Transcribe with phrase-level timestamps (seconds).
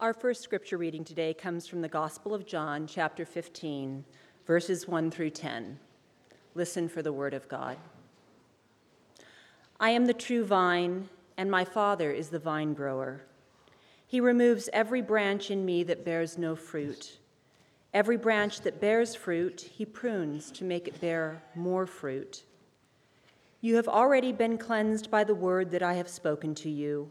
[0.00, 4.02] Our first scripture reading today comes from the Gospel of John, chapter 15,
[4.46, 5.78] verses 1 through 10.
[6.54, 7.76] Listen for the word of God.
[9.78, 13.20] I am the true vine, and my Father is the vine grower.
[14.06, 17.18] He removes every branch in me that bears no fruit.
[17.92, 22.44] Every branch that bears fruit, he prunes to make it bear more fruit.
[23.60, 27.10] You have already been cleansed by the word that I have spoken to you.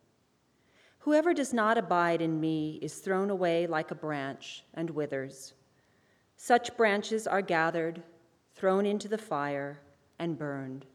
[1.01, 5.53] Whoever does not abide in me is thrown away like a branch and withers.
[6.37, 8.03] Such branches are gathered,
[8.53, 9.79] thrown into the fire,
[10.19, 10.85] and burned.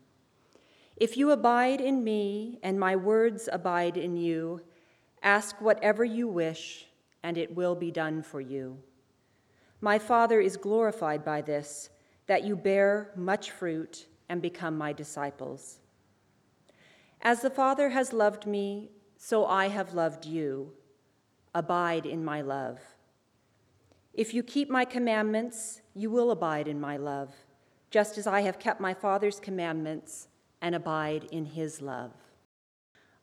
[0.97, 4.61] If you abide in me and my words abide in you,
[5.25, 6.87] ask whatever you wish,
[7.25, 8.79] and it will be done for you.
[9.81, 11.91] My Father is glorified by this,
[12.29, 15.81] that you bear much fruit and become my disciples.
[17.23, 20.73] As the Father has loved me, so I have loved you.
[21.55, 22.79] Abide in my love.
[24.13, 27.35] If you keep my commandments, you will abide in my love,
[27.91, 30.29] just as I have kept my Father's commandments
[30.63, 32.13] and abide in his love.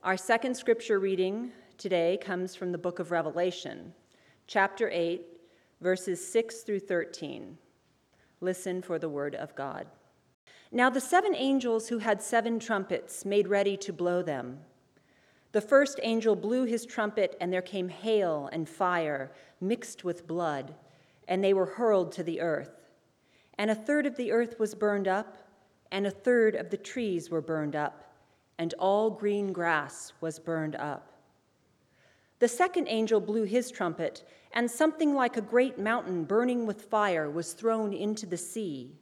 [0.04, 3.94] Our second scripture reading today comes from the book of Revelation,
[4.48, 5.22] chapter 8,
[5.82, 7.58] verses 6 through 13.
[8.42, 9.88] Listen for the word of God.
[10.72, 14.60] Now the seven angels who had seven trumpets made ready to blow them.
[15.54, 20.74] The first angel blew his trumpet, and there came hail and fire mixed with blood,
[21.28, 22.72] and they were hurled to the earth.
[23.60, 25.38] And a third of the earth was burned up,
[25.92, 28.16] and a third of the trees were burned up,
[28.58, 31.14] and all green grass was burned up.
[32.40, 37.30] The second angel blew his trumpet, and something like a great mountain burning with fire
[37.30, 38.98] was thrown into the sea.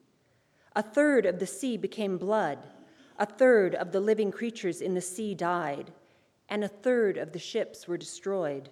[0.76, 2.60] A third of the sea became blood,
[3.18, 5.94] a third of the living creatures in the sea died
[6.52, 8.70] and a third of the ships were destroyed.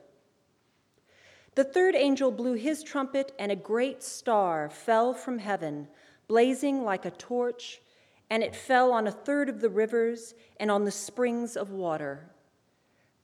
[1.56, 5.88] The third angel blew his trumpet, and a great star fell from heaven,
[6.28, 7.82] blazing like a torch,
[8.30, 12.30] and it fell on a third of the rivers and on the springs of water.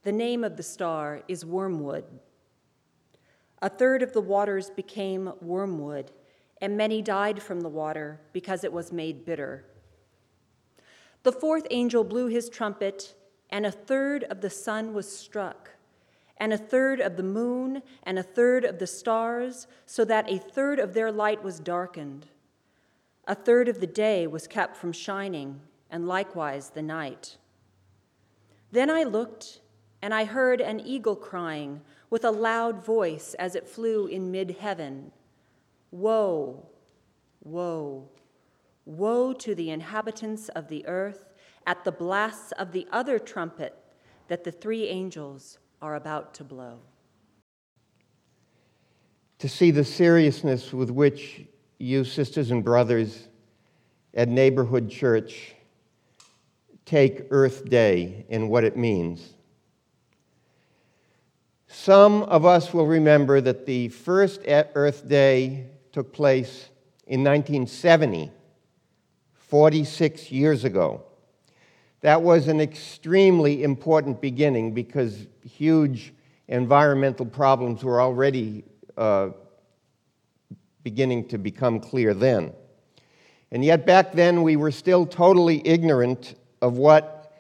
[0.04, 2.06] The name of the star is Wormwood.
[3.62, 6.12] A third of the waters became wormwood,
[6.62, 9.66] and many died from the water because it was made bitter.
[11.24, 13.16] The fourth angel blew his trumpet
[13.50, 15.72] and a third of the sun was struck,
[16.38, 20.38] and a third of the moon, and a third of the stars, so that a
[20.38, 22.28] third of their light was darkened.
[23.28, 27.38] A third of the day was kept from shining, and likewise the night.
[28.72, 29.62] Then I looked,
[30.01, 34.57] and I heard an eagle crying with a loud voice as it flew in mid
[34.59, 35.12] heaven
[35.91, 36.66] Woe,
[37.44, 38.09] woe,
[38.85, 41.33] woe to the inhabitants of the earth
[41.66, 43.76] at the blasts of the other trumpet
[44.28, 46.80] that the three angels are about to blow.
[49.40, 51.46] To see the seriousness with which
[51.78, 53.28] you, sisters and brothers
[54.14, 55.54] at Neighborhood Church,
[56.86, 59.34] take Earth Day and what it means.
[61.68, 66.70] Some of us will remember that the first Earth Day took place
[67.08, 68.31] in 1970,
[69.34, 71.04] 46 years ago.
[72.06, 76.14] That was an extremely important beginning because huge
[76.48, 78.64] environmental problems were already
[78.96, 79.30] uh,
[80.84, 82.54] beginning to become clear then.
[83.52, 87.34] And yet, back then, we were still totally ignorant of what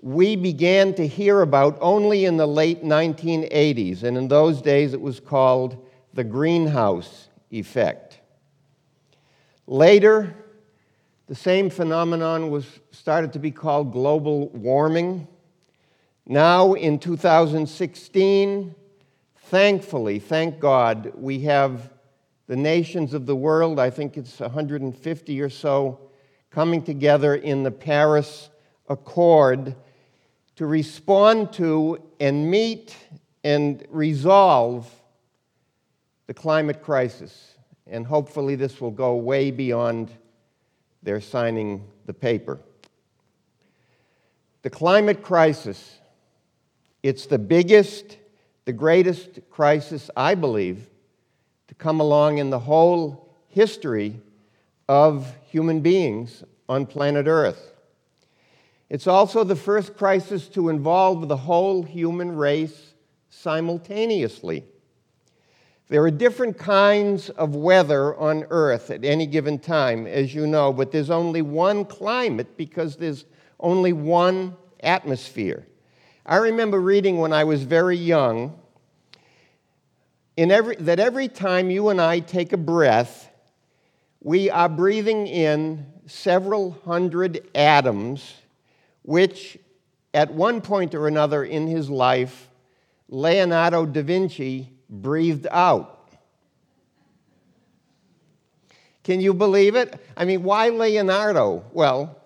[0.00, 4.02] we began to hear about only in the late 1980s.
[4.02, 8.20] And in those days, it was called the greenhouse effect.
[9.66, 10.34] Later,
[11.26, 15.26] the same phenomenon was started to be called global warming.
[16.24, 18.74] Now, in 2016,
[19.36, 21.92] thankfully, thank God, we have
[22.46, 25.98] the nations of the world, I think it's 150 or so,
[26.50, 28.48] coming together in the Paris
[28.88, 29.74] Accord
[30.54, 32.96] to respond to and meet
[33.42, 34.88] and resolve
[36.28, 37.54] the climate crisis.
[37.88, 40.10] And hopefully, this will go way beyond
[41.06, 42.58] they're signing the paper.
[44.62, 46.00] The climate crisis,
[47.04, 48.18] it's the biggest,
[48.64, 50.90] the greatest crisis, I believe,
[51.68, 54.20] to come along in the whole history
[54.88, 57.72] of human beings on planet Earth.
[58.90, 62.94] It's also the first crisis to involve the whole human race
[63.30, 64.64] simultaneously.
[65.88, 70.72] There are different kinds of weather on Earth at any given time, as you know,
[70.72, 73.24] but there's only one climate because there's
[73.60, 75.64] only one atmosphere.
[76.24, 78.58] I remember reading when I was very young
[80.36, 83.30] every, that every time you and I take a breath,
[84.20, 88.34] we are breathing in several hundred atoms,
[89.02, 89.56] which
[90.12, 92.50] at one point or another in his life,
[93.08, 96.10] Leonardo da Vinci breathed out.
[99.04, 100.00] Can you believe it?
[100.16, 101.64] I mean, why Leonardo?
[101.72, 102.20] Well,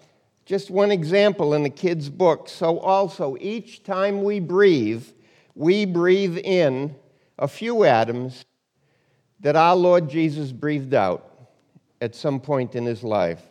[0.46, 2.48] just one example in the kid's book.
[2.48, 5.04] So, also, each time we breathe,
[5.54, 6.96] we breathe in
[7.38, 8.44] a few atoms
[9.40, 11.50] that our Lord Jesus breathed out
[12.00, 13.42] at some point in his life.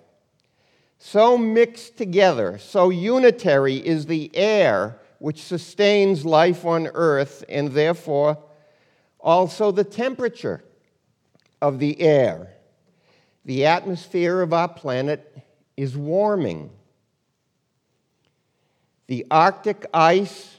[0.98, 8.38] So mixed together, so unitary is the air which sustains life on earth and therefore
[9.20, 10.64] also, the temperature
[11.62, 12.54] of the air.
[13.46, 15.38] The atmosphere of our planet
[15.76, 16.70] is warming.
[19.08, 20.58] The Arctic ice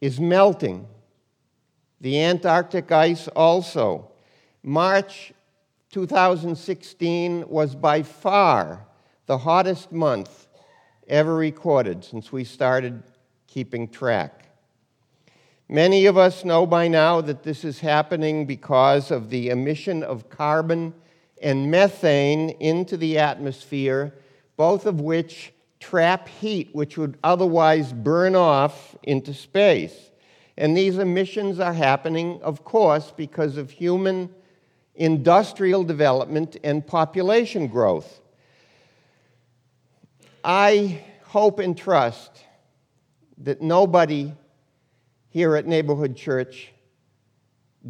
[0.00, 0.86] is melting.
[2.00, 4.10] The Antarctic ice also.
[4.62, 5.32] March
[5.90, 8.86] 2016 was by far
[9.26, 10.46] the hottest month
[11.08, 13.02] ever recorded since we started
[13.46, 14.45] keeping track.
[15.68, 20.28] Many of us know by now that this is happening because of the emission of
[20.28, 20.94] carbon
[21.42, 24.14] and methane into the atmosphere,
[24.56, 30.12] both of which trap heat which would otherwise burn off into space.
[30.56, 34.30] And these emissions are happening, of course, because of human
[34.94, 38.20] industrial development and population growth.
[40.44, 42.30] I hope and trust
[43.38, 44.32] that nobody
[45.36, 46.72] here at Neighborhood Church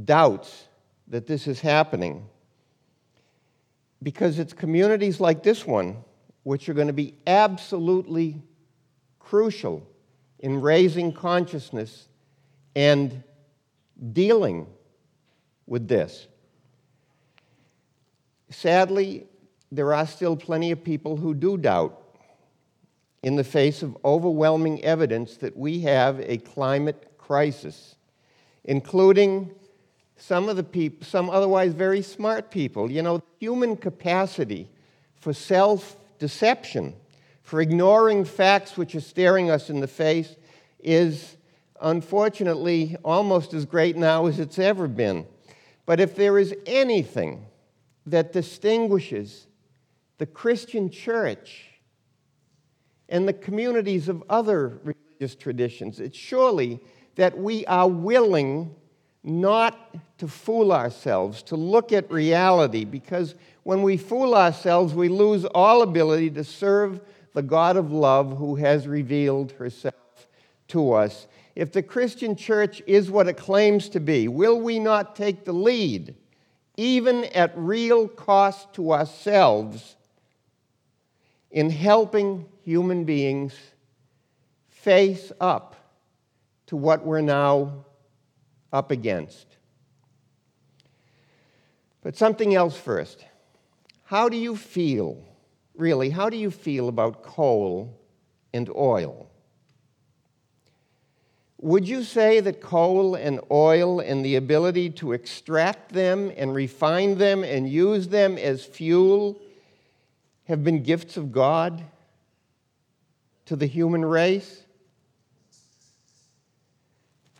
[0.05, 0.65] doubts
[1.07, 2.27] that this is happening
[4.03, 5.97] because it's communities like this one
[6.43, 8.43] which are going to be absolutely
[9.21, 9.87] crucial
[10.41, 12.09] in raising consciousness
[12.75, 13.23] and
[14.13, 14.67] dealing
[15.69, 16.27] with this.
[18.51, 19.25] Sadly,
[19.71, 22.03] there are still plenty of people who do doubt
[23.23, 27.97] in the face of overwhelming evidence that we have a climate crisis,
[28.65, 29.51] including
[30.17, 32.91] some of the people, some otherwise very smart people.
[32.91, 34.69] You know, human capacity
[35.17, 36.95] for self deception,
[37.43, 40.37] for ignoring facts which are staring us in the face,
[40.79, 41.37] is
[41.81, 45.27] unfortunately almost as great now as it's ever been.
[45.85, 47.45] But if there is anything
[48.07, 49.49] that distinguishes
[50.19, 51.65] the Christian church
[53.09, 56.81] and the communities of other religious traditions, it's surely
[57.17, 58.75] that we are willing
[59.25, 63.35] not to fool ourselves, to look at reality, because
[63.65, 67.01] when we fool ourselves, we lose all ability to serve
[67.35, 69.95] the God of love who has revealed herself
[70.69, 71.27] to us.
[71.55, 75.53] If the Christian church is what it claims to be, will we not take the
[75.53, 76.15] lead,
[76.77, 79.97] even at real cost to ourselves,
[81.51, 83.55] in helping human beings
[84.69, 85.76] face up
[86.67, 87.85] to what we're now
[88.73, 89.47] up against.
[92.03, 93.25] But something else first.
[94.05, 95.25] How do you feel,
[95.75, 98.01] really, how do you feel about coal
[98.53, 99.29] and oil?
[101.59, 107.17] Would you say that coal and oil and the ability to extract them and refine
[107.17, 109.41] them and use them as fuel
[110.45, 111.83] have been gifts of God
[113.47, 114.66] to the human race?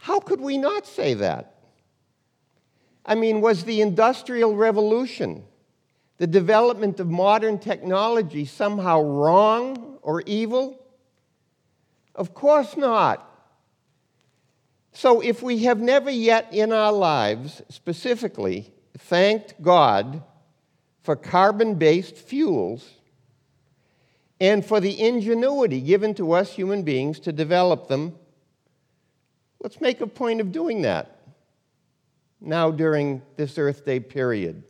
[0.07, 1.57] How could we not say that?
[3.05, 5.43] I mean, was the Industrial Revolution,
[6.19, 10.81] the development of modern technology, somehow wrong or evil?
[12.15, 13.29] Of course not.
[14.93, 20.23] So, if we have never yet in our lives specifically thanked God
[21.03, 22.89] for carbon based fuels
[24.41, 28.15] and for the ingenuity given to us human beings to develop them
[29.67, 31.23] Let's make a point of doing that
[32.41, 34.63] now during this Earth Day period.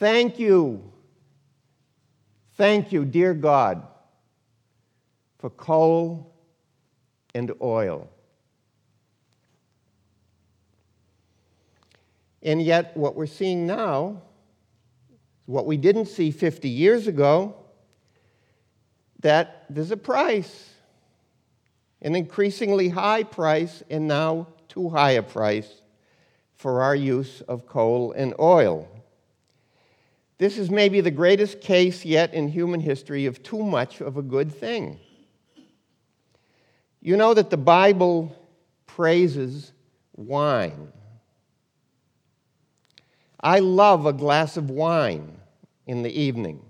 [0.00, 0.82] Thank you.
[2.56, 3.86] Thank you, dear God,
[5.38, 6.34] for coal
[7.36, 8.10] and oil.
[12.42, 14.22] And yet, what we're seeing now
[15.46, 17.54] What we didn't see 50 years ago,
[19.20, 20.73] that there's a price,
[22.04, 25.82] an increasingly high price, and now too high a price
[26.54, 28.88] for our use of coal and oil.
[30.38, 34.22] This is maybe the greatest case yet in human history of too much of a
[34.22, 35.00] good thing.
[37.00, 38.36] You know that the Bible
[38.86, 39.72] praises
[40.14, 40.92] wine.
[43.40, 45.38] I love a glass of wine
[45.86, 46.62] in the evening,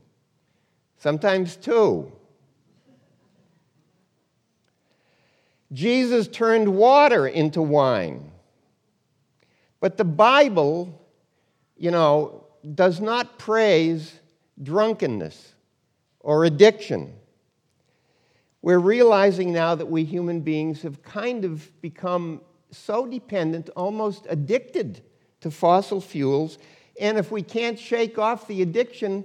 [0.98, 2.12] sometimes two.
[5.72, 8.30] Jesus turned water into wine.
[9.80, 11.00] But the Bible,
[11.76, 14.20] you know, does not praise
[14.62, 15.54] drunkenness
[16.20, 17.12] or addiction.
[18.62, 22.40] We're realizing now that we human beings have kind of become
[22.70, 25.02] so dependent, almost addicted
[25.40, 26.58] to fossil fuels.
[26.98, 29.24] And if we can't shake off the addiction,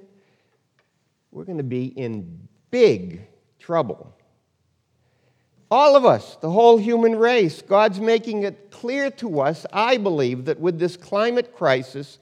[1.31, 3.21] we're going to be in big
[3.59, 4.13] trouble.
[5.71, 10.45] All of us, the whole human race, God's making it clear to us, I believe,
[10.45, 12.17] that with this climate crisis,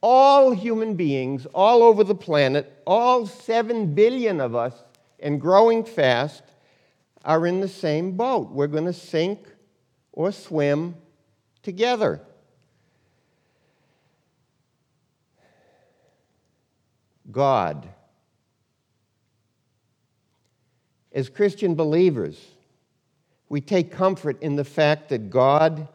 [0.00, 4.74] all human beings all over the planet, all 7 billion of us,
[5.18, 6.42] and growing fast,
[7.24, 8.50] are in the same boat.
[8.50, 9.48] We're going to sink
[10.12, 10.94] or swim
[11.62, 12.20] together.
[17.32, 17.88] God.
[21.12, 22.53] As Christian believers,
[23.54, 25.86] we take comfort in the fact that God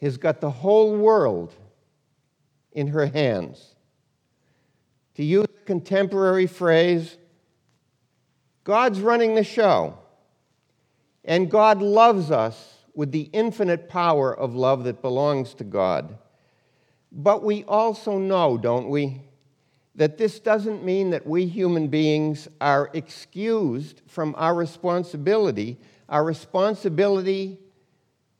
[0.00, 1.54] has got the whole world
[2.72, 3.76] in her hands.
[5.14, 7.16] To use a contemporary phrase,
[8.64, 9.96] God's running the show.
[11.24, 16.18] And God loves us with the infinite power of love that belongs to God.
[17.12, 19.20] But we also know, don't we,
[19.94, 25.78] that this doesn't mean that we human beings are excused from our responsibility,
[26.08, 27.58] our responsibility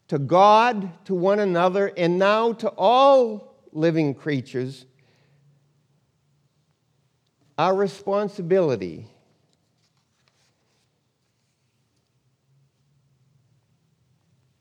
[0.09, 4.87] to God, to one another, and now to all living creatures,
[7.59, 9.07] our responsibility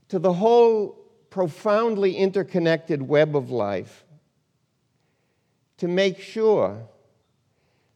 [0.10, 4.04] to the whole profoundly interconnected web of life
[5.80, 6.82] to make sure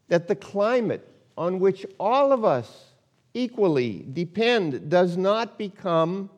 [0.08, 2.92] that the climate on which all of us
[3.32, 6.30] equally depend does not become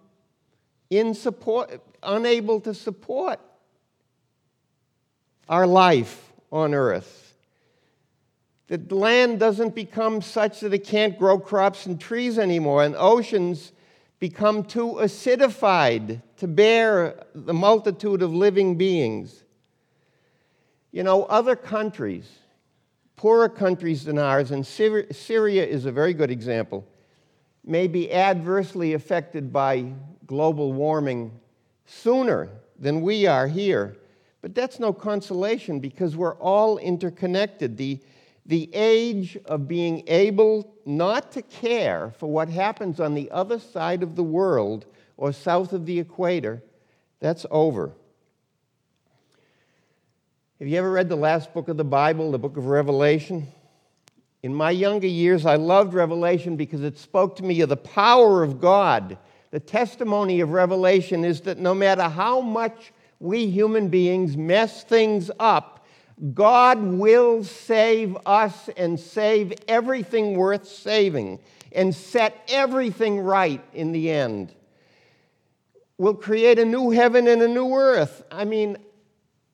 [1.12, 3.40] support, unable to support
[5.48, 7.34] our life on earth.
[8.68, 13.72] That land doesn't become such that it can't grow crops and trees anymore, and oceans
[14.18, 19.44] become too acidified to bear the multitude of living beings.
[20.96, 22.26] You know, other countries,
[23.16, 26.86] poorer countries than ours, and Syria is a very good example,
[27.62, 29.92] may be adversely affected by
[30.24, 31.38] global warming
[31.84, 32.48] sooner
[32.78, 33.98] than we are here.
[34.40, 37.76] But that's no consolation because we're all interconnected.
[37.76, 38.00] The,
[38.46, 44.02] the age of being able not to care for what happens on the other side
[44.02, 44.86] of the world
[45.18, 46.62] or south of the equator,
[47.20, 47.92] that's over.
[50.58, 53.46] Have you ever read the last book of the Bible, the book of Revelation?
[54.42, 58.42] In my younger years, I loved Revelation because it spoke to me of the power
[58.42, 59.18] of God.
[59.50, 65.30] The testimony of Revelation is that no matter how much we human beings mess things
[65.38, 65.86] up,
[66.32, 71.38] God will save us and save everything worth saving
[71.70, 74.54] and set everything right in the end.
[75.98, 78.22] We'll create a new heaven and a new earth.
[78.30, 78.78] I mean,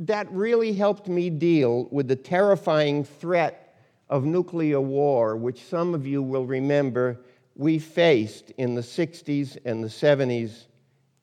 [0.06, 3.76] that really helped me deal with the terrifying threat
[4.08, 7.20] of nuclear war, which some of you will remember
[7.54, 10.64] we faced in the 60s and the 70s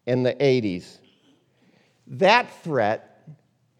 [0.07, 0.97] and the 80s.
[2.07, 3.27] That threat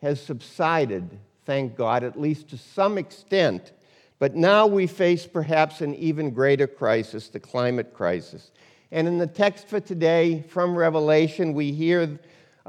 [0.01, 3.71] has subsided thank God, at least to some extent.
[4.19, 8.51] But now we face perhaps an even greater crisis, the climate crisis.
[8.91, 12.19] And in the text for today from Revelation, we hear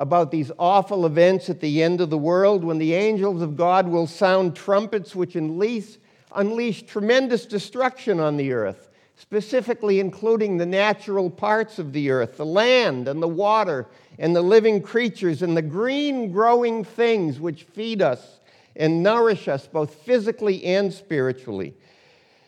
[0.00, 3.86] about these awful events at the end of the world when the angels of God
[3.86, 5.98] will sound trumpets which unleash,
[6.34, 12.46] unleash tremendous destruction on the earth, specifically including the natural parts of the earth, the
[12.46, 13.88] land and the water
[14.18, 18.40] and the living creatures and the green growing things which feed us
[18.76, 21.74] and nourish us both physically and spiritually.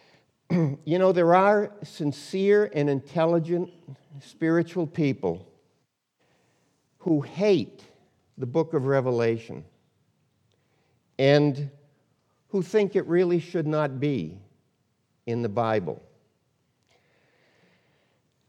[0.50, 3.70] you know, there are sincere and intelligent
[4.22, 5.51] spiritual people
[7.02, 7.82] who hate
[8.38, 9.64] the book of Revelation
[11.18, 11.68] and
[12.48, 14.38] who think it really should not be
[15.26, 16.00] in the Bible.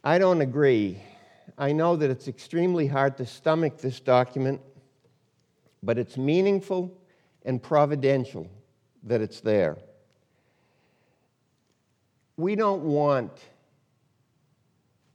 [0.04, 1.02] I don't agree.
[1.58, 4.62] I know that it's extremely hard to stomach this document,
[5.82, 6.96] but it's meaningful
[7.46, 8.48] and providential
[9.02, 9.78] that it's there.
[12.38, 13.32] We don't want,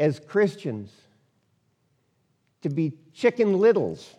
[0.00, 0.90] as Christians,
[2.62, 4.14] to be chicken littles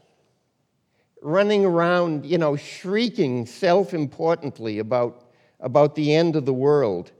[1.22, 7.12] running around, you know, shrieking self importantly about, about the end of the world.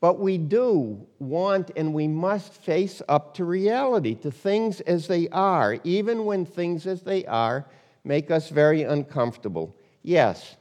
[0.00, 5.28] But we do want and we must face up to reality, to things as they
[5.28, 7.66] are, even when things as they are
[8.04, 9.76] make us very uncomfortable.
[10.02, 10.56] Yes,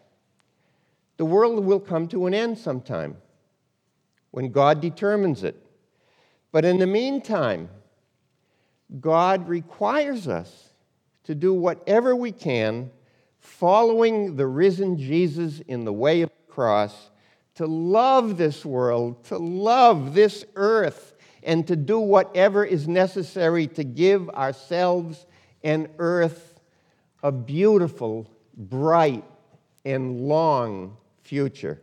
[1.17, 3.17] the world will come to an end sometime
[4.29, 5.55] when God determines it.
[6.51, 7.69] But in the meantime,
[8.99, 10.73] God requires us
[11.23, 12.91] to do whatever we can,
[13.39, 17.09] following the risen Jesus in the way of the cross,
[17.55, 23.83] to love this world, to love this earth, and to do whatever is necessary to
[23.83, 25.25] give ourselves
[25.63, 26.59] and earth
[27.23, 29.23] a beautiful, bright,
[29.85, 31.81] and long future.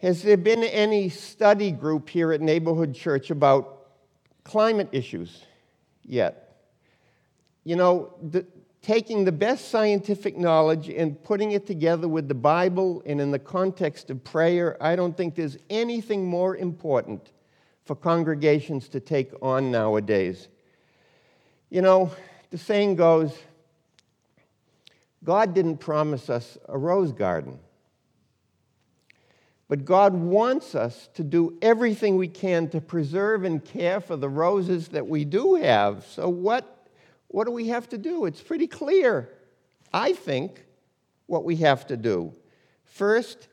[0.00, 3.71] Has there been any study group here at Neighborhood Church about
[4.44, 5.44] climate issues
[6.02, 6.42] yet?
[7.64, 8.44] you know, the,
[8.80, 13.38] taking the best scientific knowledge and putting it together with the Bible and in the
[13.38, 17.30] context of prayer, I don't think there's anything more important
[17.84, 20.48] for congregations to take on nowadays.
[21.70, 22.10] You know,
[22.50, 23.36] the saying goes
[25.24, 27.60] God didn't promise us a rose garden.
[29.72, 34.28] But God wants us to do everything we can to preserve and care for the
[34.28, 36.04] roses that we do have.
[36.04, 36.90] So, what
[37.28, 38.26] what do we have to do?
[38.26, 39.30] It's pretty clear,
[39.90, 40.66] I think,
[41.24, 42.34] what we have to do.
[42.84, 43.48] First,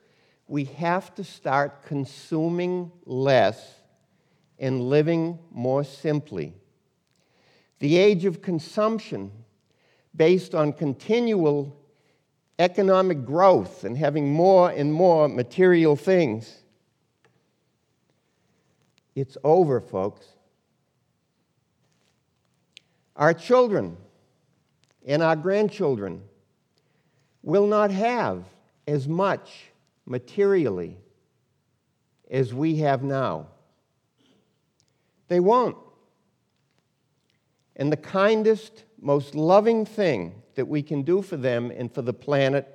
[0.46, 3.80] we have to start consuming less
[4.58, 6.52] and living more simply.
[7.78, 9.32] The age of consumption,
[10.14, 11.79] based on continual
[12.60, 16.58] economic growth and having more and more material things,
[19.14, 20.26] it's over, folks.
[23.16, 23.96] Our children
[25.06, 26.22] and our grandchildren
[27.42, 28.44] will not have
[28.86, 29.70] as much
[30.04, 30.98] materially
[32.30, 33.46] as we have now.
[35.28, 35.78] They won't.
[37.76, 42.12] And the kindest, most loving thing that we can do for them and for the
[42.12, 42.66] planet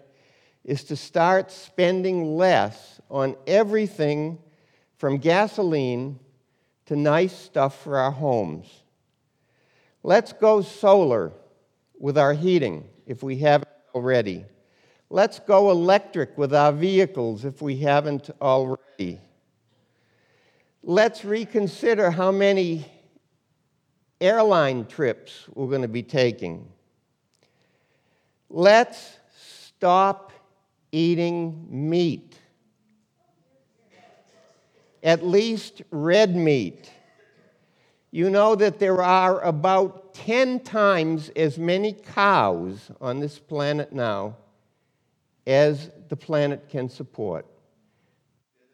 [0.64, 4.40] is to start spending less on everything
[4.98, 6.20] from gasoline
[6.88, 8.68] to nice stuff for our homes.
[10.04, 11.32] Let's go solar
[12.00, 14.46] with our heating if we haven't already.
[15.10, 19.20] Let's go electric with our vehicles if we haven't already.
[20.84, 22.86] Let's reconsider how many
[24.22, 26.68] airline trips we're going to be taking.
[28.50, 30.32] Let's stop
[30.92, 32.40] eating meat,
[35.04, 36.92] at least red meat
[38.16, 44.38] you know that there are about 10 times as many cows on this planet now
[45.46, 47.46] as the planet can support.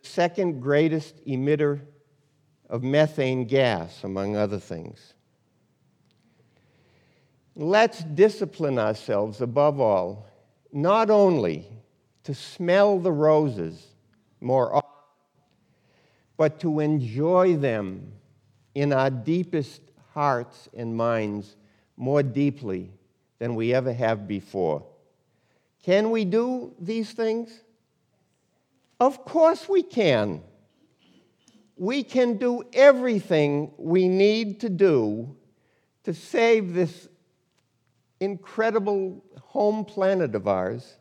[0.04, 1.82] Second greatest emitter
[2.70, 5.16] of methane gas, among other things.
[7.56, 10.28] Let's discipline ourselves above all,
[10.72, 11.68] not only
[12.24, 13.88] to smell the roses
[14.40, 14.90] more often,
[16.38, 18.14] but to enjoy them
[18.74, 19.82] in our deepest
[20.14, 21.56] hearts and minds
[21.98, 22.92] more deeply
[23.40, 24.86] than we ever have before.
[25.84, 27.64] Can we do these things?
[29.00, 30.42] Of course we can.
[31.76, 35.36] We can do everything we need to do
[36.04, 37.08] to save this
[38.22, 40.98] incredible home planet of ours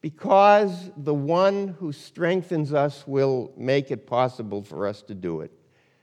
[0.00, 5.52] because the one who strengthens us will make it possible for us to do it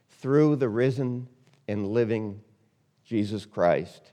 [0.09, 1.27] through the risen
[1.67, 2.41] and living
[3.05, 4.11] Jesus Christ.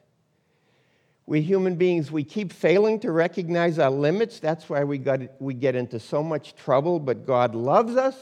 [1.26, 4.40] We human beings, we keep failing to recognize our limits.
[4.40, 6.98] That's why we, got, we get into so much trouble.
[6.98, 8.16] But God loves us,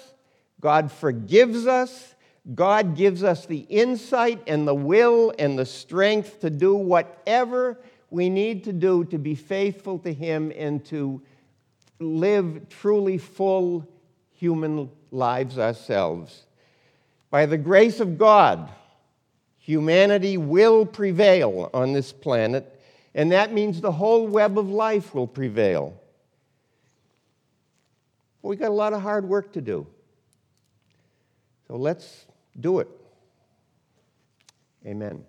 [0.60, 2.14] God forgives us,
[2.54, 7.78] God gives us the insight and the will and the strength to do whatever
[8.10, 11.22] we need to do to be faithful to Him and to
[12.00, 13.88] live truly full
[14.32, 16.44] human lives ourselves.
[17.30, 18.68] By the grace of God,
[19.58, 22.80] humanity will prevail on this planet,
[23.14, 25.94] and that means the whole web of life will prevail.
[28.42, 29.86] But we got a lot of hard work to do.
[31.68, 32.26] So let's
[32.58, 32.88] do it.
[34.86, 35.24] Amen.